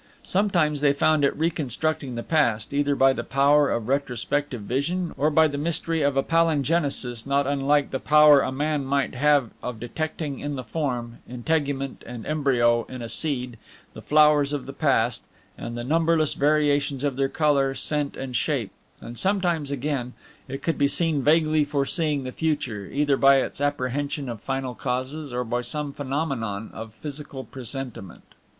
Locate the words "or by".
5.15-5.47, 25.31-25.61